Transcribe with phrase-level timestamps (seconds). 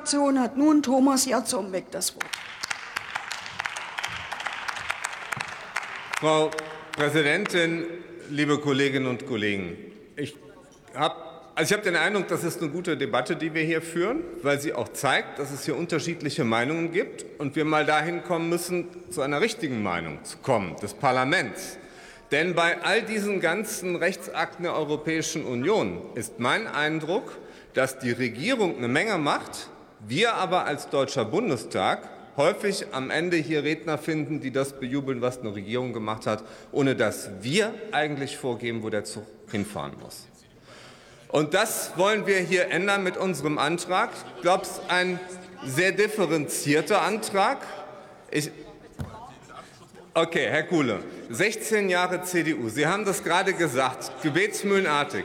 [0.00, 2.24] Fraktion hat nun Thomas Jarzombeck das Wort.
[6.18, 6.50] Frau
[6.92, 7.84] Präsidentin,
[8.30, 9.76] liebe Kolleginnen und Kollegen!
[10.16, 10.34] Ich
[10.94, 11.16] habe
[11.54, 14.72] also hab den Eindruck, das ist eine gute Debatte, die wir hier führen, weil sie
[14.72, 19.20] auch zeigt, dass es hier unterschiedliche Meinungen gibt und wir mal dahin kommen müssen, zu
[19.20, 21.76] einer richtigen Meinung zu kommen, des Parlaments.
[22.30, 27.36] Denn bei all diesen ganzen Rechtsakten der Europäischen Union ist mein Eindruck,
[27.74, 29.68] dass die Regierung eine Menge macht,
[30.06, 35.40] wir aber als Deutscher Bundestag häufig am Ende hier Redner finden, die das bejubeln, was
[35.40, 40.26] eine Regierung gemacht hat, ohne dass wir eigentlich vorgeben, wo der Zug hinfahren muss.
[41.28, 44.10] Und das wollen wir hier ändern mit unserem Antrag.
[44.36, 45.20] Ich glaube, es ist ein
[45.64, 47.58] sehr differenzierter Antrag.
[48.30, 48.50] Ich
[50.14, 52.68] okay, Herr Kuhle, 16 Jahre CDU.
[52.68, 55.24] Sie haben das gerade gesagt, gebetsmühlenartig.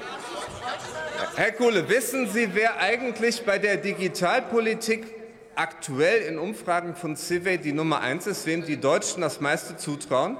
[1.37, 5.03] Herr Kuhle, wissen Sie, wer eigentlich bei der Digitalpolitik
[5.55, 10.37] aktuell in Umfragen von Civey die Nummer eins ist, wem die Deutschen das meiste zutrauen?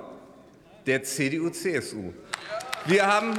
[0.85, 2.13] Der CDU-CSU.
[2.85, 3.37] Wir haben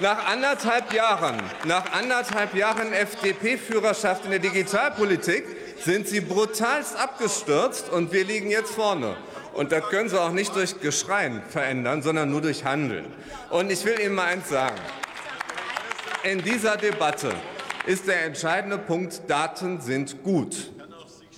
[0.00, 5.44] nach anderthalb Jahren, nach anderthalb Jahren FDP-Führerschaft in der Digitalpolitik
[5.84, 9.16] sind sie brutalst abgestürzt und wir liegen jetzt vorne.
[9.52, 13.06] Und das können sie auch nicht durch Geschreien verändern, sondern nur durch Handeln.
[13.50, 14.80] Und ich will Ihnen mal eins sagen.
[16.22, 17.32] In dieser Debatte
[17.86, 20.70] ist der entscheidende Punkt, Daten sind gut.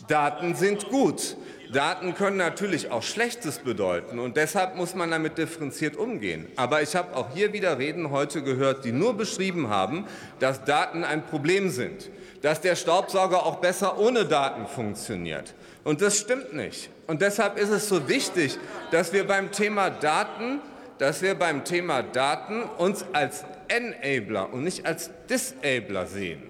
[0.09, 1.37] Daten sind gut.
[1.73, 6.49] Daten können natürlich auch Schlechtes bedeuten und deshalb muss man damit differenziert umgehen.
[6.57, 10.05] Aber ich habe auch hier wieder Reden heute gehört, die nur beschrieben haben,
[10.41, 12.11] dass Daten ein Problem sind,
[12.43, 15.55] dass der Staubsauger auch besser ohne Daten funktioniert.
[15.85, 16.91] Und das stimmt nicht.
[17.07, 18.59] Und deshalb ist es so wichtig,
[18.91, 20.61] dass wir beim Thema Daten
[21.03, 26.43] dass wir beim Thema Daten uns als Enabler und nicht als Disabler sehen.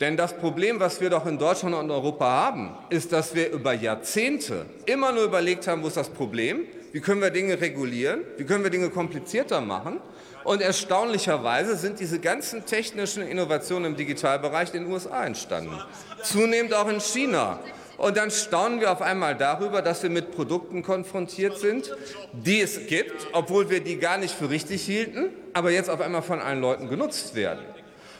[0.00, 3.72] Denn das Problem, was wir doch in Deutschland und Europa haben, ist, dass wir über
[3.72, 8.44] Jahrzehnte immer nur überlegt haben, wo ist das Problem, wie können wir Dinge regulieren, wie
[8.44, 10.00] können wir Dinge komplizierter machen.
[10.44, 15.78] Und erstaunlicherweise sind diese ganzen technischen Innovationen im Digitalbereich in den USA entstanden,
[16.22, 17.60] zunehmend auch in China.
[17.96, 21.94] Und dann staunen wir auf einmal darüber, dass wir mit Produkten konfrontiert sind,
[22.32, 26.22] die es gibt, obwohl wir die gar nicht für richtig hielten, aber jetzt auf einmal
[26.22, 27.64] von allen Leuten genutzt werden.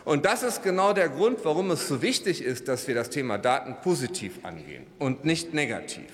[0.05, 3.39] Und das ist genau der Grund, warum es so wichtig ist, dass wir das Thema
[3.39, 6.11] Daten positiv angehen und nicht negativ.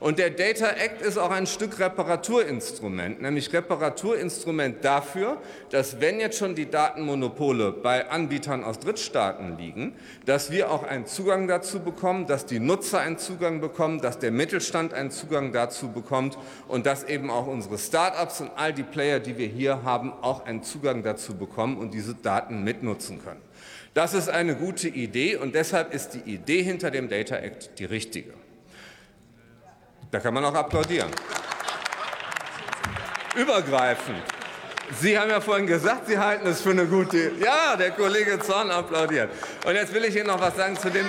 [0.00, 5.40] Und der Data Act ist auch ein Stück Reparaturinstrument, nämlich Reparaturinstrument dafür,
[5.70, 9.94] dass wenn jetzt schon die Datenmonopole bei Anbietern aus Drittstaaten liegen,
[10.26, 14.32] dass wir auch einen Zugang dazu bekommen, dass die Nutzer einen Zugang bekommen, dass der
[14.32, 16.36] Mittelstand einen Zugang dazu bekommt
[16.68, 20.44] und dass eben auch unsere Start-ups und all die Player, die wir hier haben, auch
[20.44, 23.40] einen Zugang dazu bekommen und diese Daten mitnutzen können.
[23.94, 27.84] Das ist eine gute Idee und deshalb ist die Idee hinter dem Data Act die
[27.84, 28.32] richtige.
[30.14, 31.10] Da kann man auch applaudieren.
[33.34, 34.22] Übergreifend.
[35.00, 37.32] Sie haben ja vorhin gesagt, Sie halten es für eine gute.
[37.40, 39.30] Ja, der Kollege Zorn applaudiert.
[39.66, 41.08] Und jetzt will ich Ihnen noch was sagen zu dem.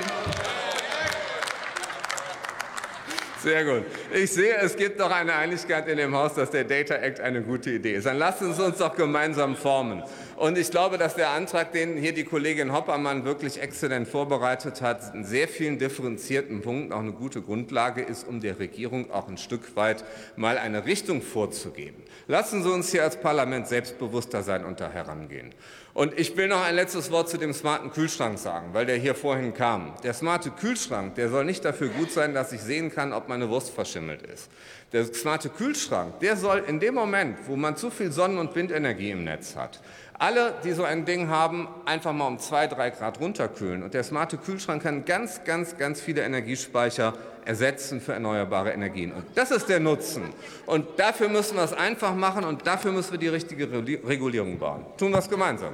[3.45, 3.83] Sehr gut.
[4.11, 7.43] Ich sehe, es gibt doch eine Einigkeit in dem Haus, dass der Data Act eine
[7.43, 8.07] gute Idee ist.
[8.07, 10.01] Dann lassen Sie uns doch gemeinsam formen.
[10.35, 15.13] Und ich glaube, dass der Antrag, den hier die Kollegin Hoppermann wirklich exzellent vorbereitet hat,
[15.13, 19.37] in sehr vielen differenzierten Punkten auch eine gute Grundlage ist, um der Regierung auch ein
[19.37, 20.03] Stück weit
[20.35, 22.01] mal eine Richtung vorzugeben.
[22.25, 25.53] Lassen Sie uns hier als Parlament selbstbewusster sein und da herangehen.
[25.95, 29.15] Und ich will noch ein letztes Wort zu dem smarten Kühlschrank sagen, weil der hier
[29.15, 29.93] vorhin kam.
[30.03, 33.49] Der smarte Kühlschrank, der soll nicht dafür gut sein, dass ich sehen kann, ob meine
[33.49, 34.49] Wurst verschimmelt ist.
[34.93, 39.11] Der smarte Kühlschrank, der soll in dem Moment, wo man zu viel Sonnen- und Windenergie
[39.11, 39.81] im Netz hat,
[40.17, 43.83] alle, die so ein Ding haben, einfach mal um zwei, drei Grad runterkühlen.
[43.83, 47.13] Und der smarte Kühlschrank kann ganz, ganz, ganz viele Energiespeicher
[47.43, 49.11] ersetzen für erneuerbare Energien.
[49.11, 50.23] Und das ist der Nutzen.
[50.65, 54.85] Und dafür müssen wir es einfach machen und dafür müssen wir die richtige Regulierung bauen.
[54.97, 55.73] Tun wir es gemeinsam.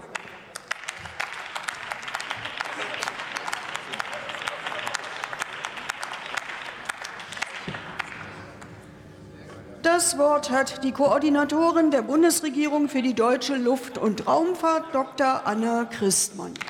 [9.84, 15.42] Das Wort hat die Koordinatorin der Bundesregierung für die deutsche Luft- und Raumfahrt, Dr.
[15.46, 16.54] Anna Christmann.